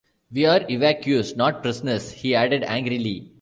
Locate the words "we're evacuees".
0.31-1.37